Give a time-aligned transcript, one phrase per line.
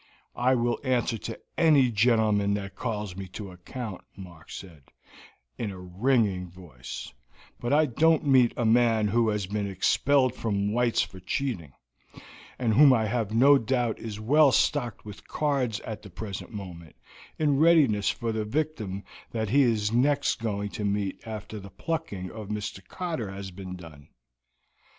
[0.35, 4.85] "I will answer to any gentleman that calls me to account," Mark said,
[5.59, 7.13] in a ringing voice,
[7.59, 11.73] "but I don't meet a man who has been expelled from White's for cheating,
[12.57, 16.95] and who I have no doubt is well stocked with cards at the present moment,
[17.37, 22.31] in readiness for the victim that he is next going to meet after the plucking
[22.31, 22.83] of Mr.
[22.87, 24.07] Cotter has been done.